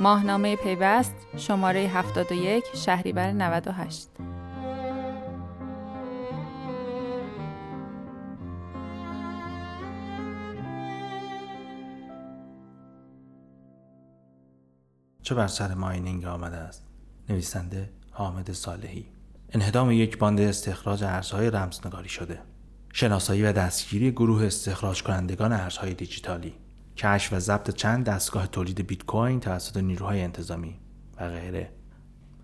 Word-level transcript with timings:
ماهنامه 0.00 0.56
پیوست 0.56 1.14
شماره 1.36 1.80
71 1.80 2.64
شهریور 2.74 3.32
98 3.32 4.08
چه 15.22 15.34
بر 15.34 15.46
سر 15.46 15.74
ماینینگ 15.74 16.24
آمده 16.24 16.56
است؟ 16.56 16.86
نویسنده 17.28 17.90
حامد 18.10 18.52
صالحی. 18.52 19.06
انهدام 19.50 19.90
یک 19.90 20.18
باند 20.18 20.40
استخراج 20.40 21.04
ارزهای 21.04 21.50
رمزنگاری 21.50 22.08
شده. 22.08 22.40
شناسایی 22.92 23.42
و 23.42 23.52
دستگیری 23.52 24.10
گروه 24.10 24.44
استخراج 24.44 25.02
کنندگان 25.02 25.52
ارزهای 25.52 25.94
دیجیتالی. 25.94 26.54
کشف 27.00 27.32
و 27.32 27.38
ضبط 27.38 27.70
چند 27.70 28.04
دستگاه 28.04 28.46
تولید 28.46 28.86
بیت 28.86 29.04
کوین 29.04 29.40
توسط 29.40 29.76
نیروهای 29.76 30.22
انتظامی 30.22 30.80
و 31.20 31.28
غیره. 31.28 31.72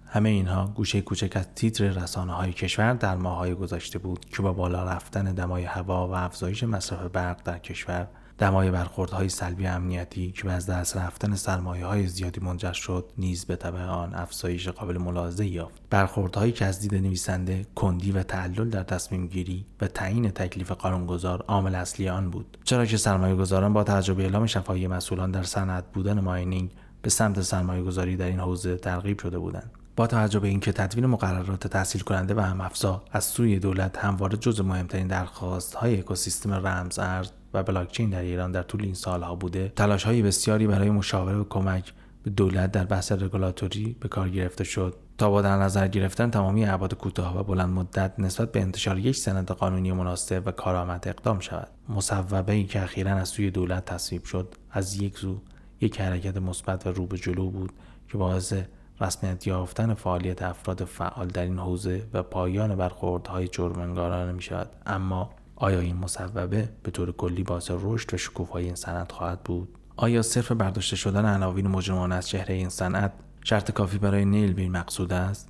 همه 0.06 0.29
اینها 0.29 0.66
گوشه 0.66 1.01
کوچک 1.01 1.37
از 1.37 1.46
تیتر 1.55 1.88
رسانه 1.88 2.32
های 2.32 2.52
کشور 2.52 2.92
در 2.95 3.16
ماهای 3.16 3.55
گذشته 3.55 3.98
بود 3.98 4.24
که 4.24 4.42
با 4.42 4.52
بالا 4.52 4.84
رفتن 4.84 5.24
دمای 5.24 5.65
هوا 5.65 6.09
و 6.09 6.15
افزایش 6.15 6.62
مصرف 6.62 7.10
برق 7.10 7.42
در 7.42 7.59
کشور 7.59 8.09
دمای 8.38 8.70
برخوردهای 8.70 9.28
سلبی 9.28 9.66
امنیتی 9.66 10.32
که 10.32 10.42
به 10.42 10.52
از 10.52 10.66
دست 10.66 10.96
رفتن 10.96 11.34
سرمایه 11.34 11.86
های 11.86 12.06
زیادی 12.06 12.40
منجر 12.40 12.72
شد 12.72 13.04
نیز 13.18 13.45
به 13.45 13.56
طبع 13.56 13.82
آن 13.82 14.14
افزایش 14.14 14.68
قابل 14.68 14.98
ملاحظه 14.98 15.46
یافت. 15.46 15.82
برخوردهایی 15.90 16.52
که 16.52 16.64
از 16.64 16.80
دید 16.80 16.95
نویسنده 16.95 17.66
کندی 17.74 18.12
و 18.12 18.22
تعلل 18.22 18.70
در 18.70 18.82
تصمیم 18.82 19.26
گیری 19.26 19.66
و 19.80 19.88
تعیین 19.88 20.30
تکلیف 20.30 20.70
قانونگذار 20.72 21.45
عامل 21.48 21.74
اصلی 21.74 22.09
آن 22.09 22.30
بود. 22.30 22.59
چرا 22.64 22.86
که 22.86 22.96
سرمایه 22.96 23.34
گذاران 23.34 23.72
با 23.72 23.84
توجه 23.84 24.14
به 24.14 24.22
اعلام 24.22 24.46
شفاهی 24.46 24.87
مسئولان 24.87 25.30
در 25.30 25.43
صنعت 25.43 25.84
بودن 25.93 26.21
ماینینگ 26.21 26.71
به 27.02 27.10
سمت 27.10 27.40
سرمایه 27.40 27.82
گذاری 27.82 28.16
در 28.16 28.26
این 28.26 28.40
حوزه 28.40 28.76
ترغیب 28.76 29.21
شده 29.21 29.38
بودند. 29.38 29.71
با 29.96 30.06
توجه 30.06 30.38
به 30.38 30.48
اینکه 30.48 30.73
تدوین 30.73 31.06
مقررات 31.06 31.66
تحصیل 31.66 32.00
کننده 32.00 32.34
و 32.34 32.40
هم 32.40 32.60
افزا 32.60 33.02
از 33.12 33.24
سوی 33.24 33.59
دولت 33.59 33.98
همواره 33.98 34.37
جز 34.37 34.60
مهمترین 34.60 35.06
درخواست 35.06 35.74
های 35.74 35.98
اکوسیستم 35.98 36.52
رمز 36.52 36.98
ارز 36.98 37.30
و 37.57 37.62
بلاکچین 37.62 38.10
در 38.10 38.21
ایران 38.21 38.52
در 38.52 38.62
طول 38.62 38.82
این 38.82 38.95
سالها 38.95 39.35
بوده 39.35 39.73
تلاش 39.76 40.04
های 40.04 40.23
بسیاری 40.23 40.66
برای 40.66 40.90
مشاوره 40.90 41.37
و 41.37 41.45
کمک 41.45 41.93
به 42.23 42.30
دولت 42.30 42.73
در 42.73 42.85
بحث 42.85 43.12
رگولاتوری 43.12 43.96
به 44.01 44.09
کار 44.09 44.29
گرفته 44.29 44.65
شد. 44.65 44.95
تا 45.18 45.30
با 45.30 45.43
در 45.43 45.57
نظر 45.57 45.88
گرفتن 45.88 46.30
تمامی 46.30 46.66
ابعاد 46.66 46.95
کوتاه 46.95 47.40
و 47.40 47.43
بلند 47.43 47.68
مدت 47.68 48.12
نسبت 48.18 48.52
به 48.52 48.60
انتشار 48.60 48.99
یک 48.99 49.16
سند 49.16 49.51
قانونی 49.51 49.93
مناسب 49.93 50.43
و 50.46 50.51
کارآمد 50.51 51.09
اقدام 51.09 51.40
شود. 51.40 51.68
مصوبه 51.88 52.52
ای 52.52 52.65
که 52.65 52.82
اخیرا 52.82 53.10
از 53.10 53.29
سوی 53.29 53.51
دولت 53.51 53.84
تصویب 53.84 54.24
شد 54.24 54.54
از 54.71 55.02
یک 55.02 55.18
سو 55.18 55.40
یک 55.80 56.01
حرکت 56.01 56.37
مثبت 56.37 56.87
و 56.87 56.93
رو 56.93 57.07
به 57.07 57.18
جلو 57.18 57.51
بود 57.51 57.73
که 58.09 58.18
باعث 58.18 58.54
رسمیت 59.01 59.46
یافتن 59.46 59.95
فعالیت 59.95 60.43
افراد 60.43 60.84
فعال 60.84 61.27
در 61.29 61.43
این 61.43 61.59
حوزه 61.59 62.07
و 62.12 62.23
پایان 62.23 62.77
برخوردهای 62.77 63.49
جرمنگارانه 63.49 64.32
می 64.32 64.43
شود 64.43 64.71
اما 64.87 65.31
آیا 65.56 65.81
این 65.81 65.97
مصوبه 65.97 66.69
به 66.82 66.91
طور 66.91 67.12
کلی 67.12 67.43
باعث 67.43 67.71
رشد 67.71 68.15
و 68.15 68.16
شکوفایی 68.16 68.66
این 68.66 68.75
صنعت 68.75 69.12
خواهد 69.12 69.43
بود؟ 69.43 69.69
آیا 69.97 70.22
صرف 70.22 70.53
برداشته 70.53 70.97
شدن 70.97 71.34
عناوین 71.34 71.69
مجرمان 71.69 72.12
از 72.12 72.28
چهره 72.28 72.54
این 72.54 72.69
صنعت 72.69 73.12
شرط 73.44 73.71
کافی 73.71 73.99
برای 73.99 74.25
نیل 74.25 74.53
به 74.53 74.69
مقصود 74.69 75.12
است؟ 75.12 75.49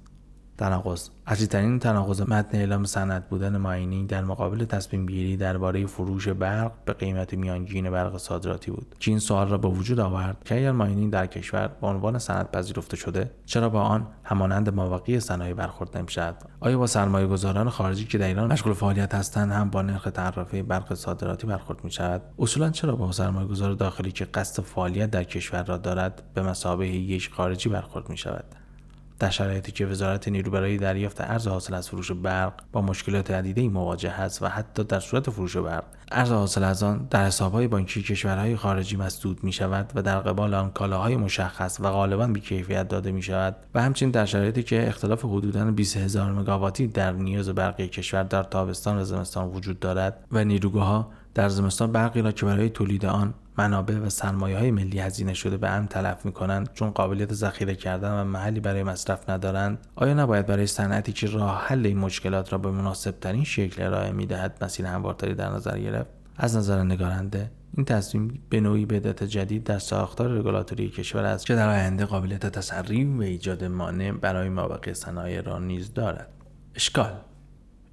تناقض. 0.59 1.09
عزیزترین 1.27 1.79
تناقض 1.79 2.21
متن 2.21 2.59
اعلام 2.59 2.85
سند 2.85 3.29
بودن 3.29 3.57
ماینینگ 3.57 4.09
در 4.09 4.25
مقابل 4.25 4.65
تصمیم 4.65 5.07
گیری 5.07 5.37
درباره 5.37 5.87
فروش 5.87 6.29
برق 6.29 6.73
به 6.85 6.93
قیمت 6.93 7.35
میانگین 7.35 7.91
برق 7.91 8.17
صادراتی 8.17 8.71
بود. 8.71 8.95
این 9.07 9.19
سوال 9.19 9.49
را 9.49 9.59
به 9.59 9.69
وجود 9.69 10.01
آورد 10.01 10.37
که 10.45 10.59
اگر 10.59 10.73
ماینینگ 10.73 11.13
در 11.13 11.27
کشور 11.27 11.69
به 11.81 11.87
عنوان 11.87 12.19
صنعت 12.19 12.53
پذیرفته 12.53 12.97
شده 12.97 13.31
چرا 13.47 13.69
با 13.69 13.83
آن 13.83 14.07
همانند 14.25 14.75
مواقع 14.75 15.19
صنایع 15.19 15.55
برخورد 15.55 15.97
نمی‌شود؟ 15.97 16.37
آیا 16.61 16.79
با 16.79 16.87
سرمایه 16.87 17.27
گذاران 17.27 17.71
خارجی 17.71 18.05
که 18.05 18.19
در 18.19 18.27
ایران 18.27 18.53
مشغول 18.53 18.73
فعالیت 18.73 19.15
هستند 19.15 19.53
هم 19.53 19.71
با 19.71 19.83
نرخ 19.83 20.09
تعرفه 20.15 20.63
برق 20.63 20.95
صادراتی 20.95 21.47
برخورد 21.47 21.85
می 21.85 21.91
شود 21.91 22.23
اصولا 22.39 22.71
چرا 22.71 22.97
با 22.97 23.13
سرمایه 23.13 23.47
گذار 23.47 23.73
داخلی 23.73 24.13
که 24.13 24.25
قصد 24.25 24.63
فعالیت 24.63 25.11
در 25.11 25.25
کشور 25.25 25.63
را 25.63 25.77
دارد 25.77 26.23
به 26.35 26.43
مسابقه 26.43 26.87
یک 26.87 27.31
خارجی 27.33 27.69
برخورد 27.69 28.11
می 28.11 28.17
شود 28.17 28.45
در 29.19 29.31
شرایطی 29.31 29.73
که 29.73 29.87
وزارت 29.87 30.29
نیرو 30.29 30.51
برای 30.51 30.77
دریافت 30.77 31.21
ارز 31.21 31.49
حاصل 31.49 31.75
از 31.75 31.89
فروش 31.89 32.13
برق 32.13 32.53
با 32.73 32.83
مشکلات 32.83 33.31
عدیده 33.31 33.69
مواجه 33.69 34.11
است 34.11 34.43
و 34.43 34.47
حتی 34.47 34.85
در 34.85 35.01
صورت 35.01 35.31
فروش 35.31 35.57
برق. 35.57 35.85
ارز 36.13 36.33
حاصل 36.33 36.65
از 36.65 36.83
آن 36.83 37.07
در 37.11 37.27
حسابهای 37.27 37.69
بانکی 37.69 38.03
کشورهای 38.03 38.57
خارجی 38.57 38.97
مسدود 38.97 39.45
می 39.45 39.53
شود 39.53 39.93
و 39.95 40.03
در 40.03 40.19
قبال 40.19 40.55
آن 40.55 40.71
کالاهای 40.71 41.17
مشخص 41.17 41.81
و 41.81 41.91
غالبا 41.91 42.27
بیکیفیت 42.27 42.89
داده 42.89 43.13
می 43.13 43.23
شود 43.23 43.57
و 43.75 43.83
همچنین 43.83 44.13
در 44.13 44.25
شرایطی 44.25 44.63
که 44.63 44.89
اختلاف 44.89 45.25
حدودا 45.25 45.71
20 45.71 45.97
هزار 45.97 46.33
مگاواتی 46.33 46.87
در 46.87 47.13
نیاز 47.13 47.49
برقی 47.49 47.89
کشور 47.89 48.23
در 48.23 48.43
تابستان 48.43 48.99
و 48.99 49.05
زمستان 49.05 49.49
وجود 49.49 49.81
دارد 49.81 50.25
و 50.33 50.45
نیروگاهها 50.45 51.11
در 51.35 51.49
زمستان 51.49 51.93
برقی 51.93 52.23
را 52.23 52.33
که 52.33 52.47
برای 52.47 52.69
تولید 52.69 53.07
آن 53.07 53.35
منابع 53.59 53.99
و 53.99 54.11
سرمایه 54.11 54.59
های 54.59 54.71
ملی 54.71 54.99
هزینه 54.99 55.35
شده 55.35 55.57
به 55.57 55.71
هم 55.71 55.87
تلف 55.87 56.27
می 56.27 56.33
کنند 56.33 56.73
چون 56.73 56.91
قابلیت 56.91 57.35
ذخیره 57.35 57.75
کردن 57.75 58.21
و 58.21 58.25
محلی 58.25 58.61
برای 58.61 58.83
مصرف 58.83 59.31
ندارند. 59.31 59.79
آیا 59.97 60.15
نباید 60.15 60.47
برای 60.47 60.67
صنعتی 60.67 61.13
که 61.13 61.27
راه 61.27 61.65
حل 61.67 61.87
این 61.87 61.99
مشکلات 61.99 62.53
را 62.53 62.59
به 62.59 62.71
مناسب 62.71 63.21
ترین 63.21 63.45
شکل 63.45 63.83
ارائه 63.83 64.13
می 64.13 64.27
دهد 64.27 64.65
مسیر 64.65 64.87
هموارتری 64.87 65.35
در 65.35 65.49
نظر 65.49 65.79
گرفت؟ 65.79 66.11
از 66.37 66.57
نظر 66.57 66.83
نگارنده 66.83 67.51
این 67.77 67.85
تصمیم 67.85 68.43
به 68.49 68.61
نوعی 68.61 68.87
بدعت 68.87 69.25
جدید 69.25 69.65
در 69.65 69.79
ساختار 69.79 70.39
رگولاتوری 70.39 70.89
کشور 70.89 71.25
است 71.25 71.47
که 71.47 71.55
در 71.55 71.69
آینده 71.69 72.05
قابلیت 72.05 72.47
تسری 72.47 73.05
و 73.05 73.23
ایجاد 73.23 73.65
مانع 73.65 74.13
برای 74.13 74.49
مابقی 74.49 74.95
صنایع 74.95 75.41
را 75.41 75.59
نیز 75.59 75.95
دارد. 75.95 76.29
اشکال 76.75 77.13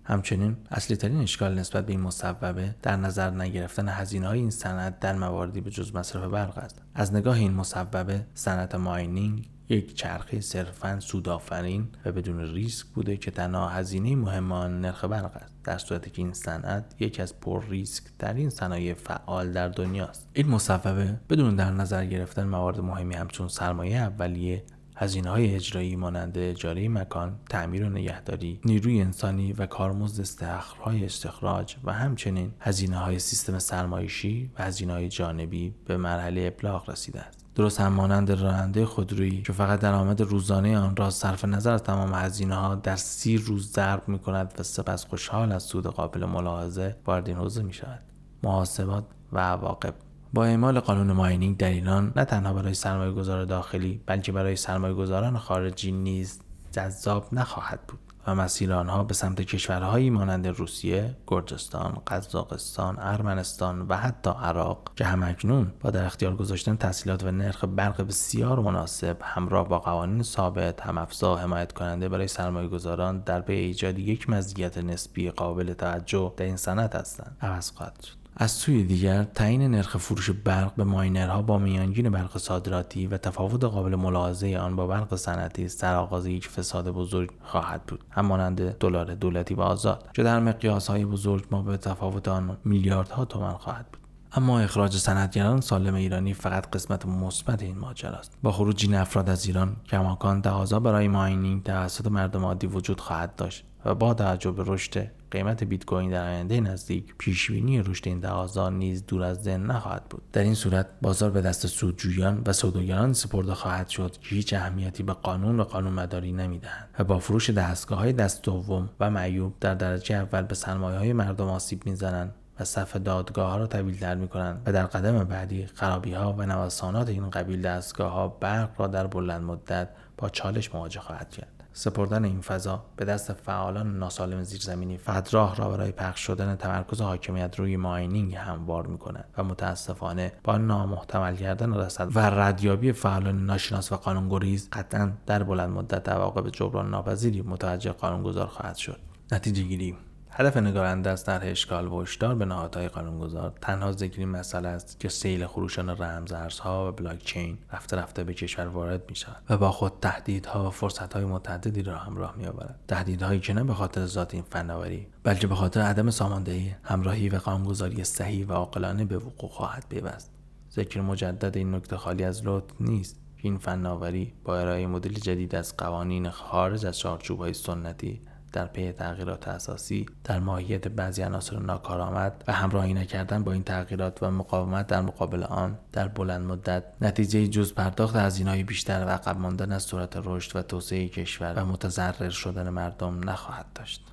همچنین 0.06 0.58
اصلی 0.72 0.96
ترین 0.96 1.18
اشکال 1.18 1.59
نسبت 1.59 1.86
به 1.86 1.91
این 1.91 2.02
مصوبه 2.02 2.75
در 2.81 2.96
نظر 2.96 3.30
نگرفتن 3.30 3.90
هزینه 3.90 4.28
های 4.28 4.40
این 4.40 4.50
صنعت 4.50 5.00
در 5.00 5.16
مواردی 5.16 5.62
به 5.62 5.72
جز 5.72 5.96
مصرف 5.96 6.31
برق 6.31 6.58
است. 6.58 6.81
از 6.96 7.14
نگاه 7.14 7.38
این 7.38 7.53
مصوبه 7.53 8.25
صنعت 8.34 8.75
ماینینگ 8.75 9.50
یک 9.69 9.96
چرخه 9.96 10.42
صرفا 10.42 11.00
سودآفرین 11.00 11.88
و 12.06 12.12
بدون 12.12 12.40
ریسک 12.40 12.86
بوده 12.86 13.18
که 13.18 13.31
تنها 13.31 13.69
هزینه 13.69 14.16
مهم 14.16 14.52
آن 14.52 14.81
نرخ 14.81 15.06
برق 15.06 15.36
است. 15.36 15.53
در 15.63 15.78
صورتی 15.78 16.09
که 16.09 16.22
این 16.22 16.34
صنعت 16.34 16.96
یکی 17.00 17.22
از 17.22 17.40
پر 17.40 17.63
ریسک 17.69 18.03
ترین 18.19 18.50
صنایع 18.50 18.94
فعال 18.94 19.52
در 19.52 19.69
دنیاست 19.69 20.28
این 20.34 20.47
مصوبه 20.47 21.19
بدون 21.30 21.56
در 21.56 21.72
نظر 21.72 22.06
گرفتن 22.06 22.44
موارد 22.44 22.80
مهمی 22.80 23.16
همچون 23.16 23.47
سرمایه 23.47 23.97
اولیه 23.97 24.63
هزینه 24.96 25.30
های 25.30 25.56
اجرایی 25.56 25.96
مانند 25.96 26.38
اجاره 26.38 26.90
مکان، 26.90 27.40
تعمیر 27.50 27.84
و 27.84 27.90
نگهداری، 27.90 28.59
نیروی 28.66 29.02
انسانی 29.02 29.54
و 29.54 29.66
کارمزد 29.66 30.22
استخرهای 30.22 31.06
استخراج 31.06 31.76
و 31.84 31.94
همچنین 31.94 32.54
هزینه 32.59 32.98
های 32.98 33.20
سیستم 33.20 33.59
سرمایشی 33.59 34.52
و 34.59 34.64
هزینه 34.64 34.94
های 34.94 35.09
جانبی 35.09 35.76
به 35.86 35.98
مرحله 35.98 36.54
ابلاغ 36.56 36.90
رسیده 36.90 37.22
است. 37.22 37.46
درست 37.56 37.80
هم 37.80 37.94
مانند 37.94 38.31
راننده 38.31 38.86
خودرویی 38.86 39.42
که 39.42 39.54
فقط 39.54 39.80
درآمد 39.80 40.22
روزانه 40.22 40.78
آن 40.78 40.96
را 40.96 41.10
صرف 41.10 41.46
نظر 41.46 41.74
از 41.74 41.84
تمام 41.84 42.14
هزینه 42.14 42.56
ها 42.56 42.75
در 42.75 42.96
سی 42.96 43.38
روز 43.38 43.72
ضرب 43.72 44.08
می 44.08 44.20
کند 44.20 44.54
و 44.60 44.64
سپس 44.64 45.06
خوشحال 45.06 45.52
از 45.52 45.64
سود 45.64 45.88
قابل 45.88 46.25
ملاحظه 46.25 46.96
وارد 47.06 47.28
این 47.28 47.38
حوزه 47.38 47.64
می 47.64 47.74
شود. 47.74 48.00
محاسبات 48.44 49.06
و 49.31 49.40
عواقب 49.40 49.94
با 50.33 50.45
اعمال 50.45 50.79
قانون 50.79 51.11
ماینینگ 51.11 51.57
در 51.57 51.69
ایران 51.69 52.13
نه 52.16 52.25
تنها 52.25 52.53
برای 52.53 52.73
سرمایه 52.73 53.11
گذار 53.11 53.45
داخلی 53.45 54.01
بلکه 54.05 54.31
برای 54.31 54.55
سرمایه 54.55 54.94
گذاران 54.94 55.38
خارجی 55.38 55.91
نیز 55.91 56.39
جذاب 56.71 57.27
نخواهد 57.33 57.79
بود 57.88 57.99
و 58.27 58.35
مسیر 58.35 58.73
آنها 58.73 59.03
به 59.03 59.13
سمت 59.13 59.41
کشورهایی 59.41 60.09
مانند 60.09 60.47
روسیه، 60.47 61.16
گرجستان، 61.27 62.01
قزاقستان، 62.07 62.99
ارمنستان 62.99 63.81
و 63.81 63.95
حتی 63.95 64.30
عراق 64.30 64.91
که 64.95 65.06
همکنون 65.06 65.71
با 65.81 65.89
در 65.89 66.06
اختیار 66.06 66.36
گذاشتن 66.36 66.75
تحصیلات 66.75 67.24
و 67.24 67.31
نرخ 67.31 67.65
برق 67.65 68.01
بسیار 68.01 68.59
مناسب 68.59 69.18
همراه 69.21 69.68
با 69.68 69.79
قوانین 69.79 70.24
ثابت 70.24 70.81
هم 70.81 70.97
افزا 70.97 71.36
حمایت 71.36 71.71
کننده 71.71 72.09
برای 72.09 72.27
سرمایه 72.27 72.68
گذاران 72.68 73.19
در 73.19 73.41
به 73.41 73.53
ایجاد 73.53 74.00
یک 74.00 74.29
مزیت 74.29 74.77
نسبی 74.77 75.29
قابل 75.29 75.74
توجه 75.74 76.33
در 76.38 76.45
این 76.45 76.57
صنعت 76.57 76.95
هستند. 76.95 77.38
عوض 77.41 77.71
خواهد 77.71 78.03
شد. 78.03 78.23
از 78.35 78.51
سوی 78.51 78.83
دیگر 78.83 79.24
تعیین 79.24 79.62
نرخ 79.62 79.97
فروش 79.97 80.30
برق 80.30 80.75
به 80.75 80.83
ماینرها 80.83 81.41
با 81.41 81.57
میانگین 81.57 82.09
برق 82.09 82.38
صادراتی 82.38 83.07
و 83.07 83.18
تفاوت 83.18 83.63
قابل 83.63 83.95
ملاحظه 83.95 84.57
آن 84.57 84.75
با 84.75 84.88
برق 84.88 85.15
صنعتی 85.15 85.69
سرآغاز 85.69 86.25
یک 86.25 86.47
فساد 86.47 86.89
بزرگ 86.89 87.31
خواهد 87.41 87.83
بود 87.83 88.03
همانند 88.09 88.77
دلار 88.77 89.15
دولتی 89.15 89.53
و 89.53 89.62
آزاد 89.62 90.09
که 90.13 90.24
در 90.24 90.39
مقیاس 90.39 90.88
های 90.88 91.06
بزرگ 91.06 91.45
ما 91.51 91.62
به 91.62 91.77
تفاوت 91.77 92.27
آن 92.27 92.57
میلیاردها 92.65 93.25
تومان 93.25 93.57
خواهد 93.57 93.85
بود. 93.91 94.00
اما 94.36 94.59
اخراج 94.59 94.97
صنعتگران 94.97 95.62
سالم 95.62 95.94
ایرانی 95.94 96.33
فقط 96.33 96.69
قسمت 96.69 97.06
مثبت 97.06 97.63
این 97.63 97.77
ماجرا 97.77 98.12
است. 98.12 98.38
با 98.44 98.51
خروج 98.51 98.86
این 98.86 98.95
افراد 98.95 99.29
از 99.29 99.45
ایران 99.45 99.75
کماکان 99.86 100.41
تقاضا 100.41 100.79
برای 100.79 101.07
ماینینگ 101.07 101.63
توسط 101.63 102.07
مردم 102.07 102.45
عادی 102.45 102.68
وجود 102.68 103.01
خواهد 103.01 103.36
داشت. 103.36 103.65
و 103.85 103.95
با 103.95 104.13
توجه 104.13 104.51
به 104.51 104.63
رشد 104.68 105.12
قیمت 105.31 105.63
بیت 105.63 105.85
کوین 105.85 106.09
در 106.09 106.27
آینده 106.27 106.62
نزدیک 106.62 107.15
پیشبینی 107.18 107.81
رشد 107.81 108.07
این 108.07 108.21
تقاضا 108.21 108.69
نیز 108.69 109.06
دور 109.06 109.24
از 109.24 109.44
ذهن 109.44 109.65
نخواهد 109.65 110.03
بود. 110.09 110.21
در 110.33 110.41
این 110.41 110.56
صورت 110.56 110.88
بازار 111.01 111.31
به 111.31 111.41
دست 111.41 111.68
سودجویان 111.68 112.41
و 112.45 112.53
سوداگران 112.53 113.13
سپرده 113.13 113.53
خواهد 113.53 113.89
شد 113.89 114.12
که 114.12 114.35
هیچ 114.35 114.53
اهمیتی 114.53 115.03
به 115.03 115.13
قانون 115.13 115.59
و 115.59 115.63
قانون 115.63 115.94
مداری 115.94 116.31
نمی‌دهند 116.31 116.89
و 117.00 117.03
با 117.03 117.19
فروش 117.19 117.50
دستگاه 117.50 118.00
های 118.00 118.13
دست 118.13 118.44
دوم 118.44 118.89
و 119.00 119.09
معیوب 119.09 119.53
در 119.59 119.75
درجه 119.75 120.15
اول 120.15 120.41
به 120.41 120.56
سرمایه 120.56 120.97
های 120.97 121.13
مردم 121.13 121.47
آسیب 121.47 121.86
می‌زنند 121.86 122.36
و 122.59 122.63
صف 122.63 122.95
دادگاه 122.95 123.51
ها 123.51 123.57
را 123.57 123.68
طویل 123.68 124.00
تر 124.00 124.15
می 124.15 124.27
کنند 124.27 124.62
و 124.65 124.71
در 124.71 124.86
قدم 124.86 125.24
بعدی 125.24 125.65
خرابی 125.65 126.13
ها 126.13 126.33
و 126.33 126.45
نوسانات 126.45 127.09
این 127.09 127.29
قبیل 127.29 127.62
دستگاه 127.62 128.12
ها 128.12 128.27
برق 128.27 128.69
را 128.77 128.88
در 128.88 129.07
بلند 129.07 129.44
مدت 129.44 129.89
با 130.18 130.29
چالش 130.29 130.75
مواجه 130.75 131.00
خواهد 131.00 131.29
کرد. 131.29 131.52
سپردن 131.74 132.25
این 132.25 132.42
فضا 132.42 132.86
به 132.96 133.06
دست 133.06 133.34
فعالان 133.34 133.98
ناسالم 133.98 134.44
زیرزمینی 134.44 134.98
فقط 134.98 135.34
راه 135.34 135.56
را 135.56 135.70
برای 135.70 135.92
پخش 135.92 136.20
شدن 136.20 136.56
تمرکز 136.56 137.02
حاکمیت 137.02 137.60
روی 137.60 137.78
ماینینگ 137.78 138.36
هموار 138.36 138.88
می‌کند 138.88 139.25
و 139.38 139.44
متاسفانه 139.44 140.31
با 140.44 140.58
نامحتمل 140.58 141.36
کردن 141.36 141.74
رسد 141.74 142.16
و 142.16 142.20
ردیابی 142.20 142.92
فعالان 142.92 143.46
ناشناس 143.46 143.92
و 143.92 143.96
قانونگریز 143.96 144.70
قطعا 144.72 145.12
در 145.25 145.44
بلند 145.44 145.70
مدت 145.70 146.10
عواقب 146.10 146.50
جبران 146.50 146.90
ناپذیری 146.90 147.42
متوجه 147.42 147.92
قانونگذار 147.92 148.48
خواهد 148.48 148.75
شد. 148.75 149.00
نتیجه 149.31 149.64
گیری. 149.64 149.98
هدف 150.35 150.57
نگارنده 150.57 151.09
از 151.09 151.24
طرح 151.24 151.41
اشکال 151.45 151.88
و 151.88 152.01
هشدار 152.01 152.35
به 152.35 152.45
نهادهای 152.45 152.88
قانونگذار 152.88 153.53
تنها 153.62 153.91
ذکر 153.91 154.19
این 154.19 154.30
مسئله 154.30 154.69
است 154.69 155.00
که 155.00 155.09
سیل 155.09 155.45
خروشان 155.47 155.89
رمزارزها 155.89 156.88
و 156.88 156.91
بلاکچین 156.91 157.57
رفته 157.74 157.97
رفته 157.97 158.24
به 158.24 158.33
کشور 158.33 158.68
وارد 158.68 159.09
می 159.09 159.15
شود 159.15 159.44
و 159.50 159.57
با 159.57 159.71
خود 159.71 159.94
تهدیدها 160.01 160.68
و 160.68 160.69
فرصتهای 160.69 161.25
متعددی 161.25 161.83
را 161.83 161.97
همراه 161.97 162.35
می 162.38 162.45
آورد 162.45 162.80
تهدیدهایی 162.88 163.39
که 163.39 163.53
نه 163.53 163.63
به 163.63 163.74
خاطر 163.74 164.06
ذات 164.06 164.33
این 164.33 164.44
فناوری 164.44 165.07
بلکه 165.24 165.47
به 165.47 165.56
خاطر 165.56 165.81
عدم 165.81 166.09
ساماندهی 166.09 166.75
همراهی 166.83 167.29
و 167.29 167.38
قانونگذاری 167.38 168.03
صحیح 168.03 168.47
و 168.47 168.53
عاقلانه 168.53 169.06
به 169.06 169.18
وقوع 169.18 169.50
خواهد 169.50 169.86
پیوست. 169.89 170.31
ذکر 170.71 171.01
مجدد 171.01 171.57
این 171.57 171.75
نکته 171.75 171.97
خالی 171.97 172.24
از 172.24 172.41
لطف 172.45 172.74
نیست 172.79 173.19
این 173.36 173.57
فناوری 173.57 174.33
با 174.44 174.59
ارائه 174.59 174.88
مدل 174.88 175.13
جدید 175.13 175.56
از 175.56 175.77
قوانین 175.77 176.29
خارج 176.29 176.86
از 176.86 177.00
چارچوبهای 177.00 177.53
سنتی 177.53 178.21
در 178.53 178.65
پی 178.65 178.91
تغییرات 178.91 179.47
اساسی 179.47 180.05
در 180.23 180.39
ماهیت 180.39 180.88
بعضی 180.88 181.21
عناصر 181.21 181.59
ناکارآمد 181.59 182.44
و 182.47 182.51
همراهی 182.51 182.94
نکردن 182.94 183.44
با 183.44 183.51
این 183.51 183.63
تغییرات 183.63 184.23
و 184.23 184.31
مقاومت 184.31 184.88
در 184.88 185.01
مقابل 185.01 185.44
آن 185.44 185.77
در 185.91 186.07
بلند 186.07 186.45
مدت 186.45 186.83
نتیجه 187.01 187.47
جز 187.47 187.73
پرداخت 187.73 188.15
هزینه‌های 188.15 188.63
بیشتر 188.63 189.05
و 189.05 189.09
عقب 189.09 189.38
ماندن 189.38 189.71
از 189.71 189.83
صورت 189.83 190.21
رشد 190.25 190.55
و 190.55 190.61
توسعه 190.61 191.07
کشور 191.07 191.53
و 191.53 191.65
متضرر 191.65 192.29
شدن 192.29 192.69
مردم 192.69 193.29
نخواهد 193.29 193.65
داشت. 193.75 194.05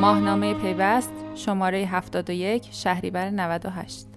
ماهنامه 0.00 0.54
پیوست 0.54 1.19
شماره 1.34 1.86
71 1.86 2.68
شهریور 2.72 3.30
98 3.30 4.09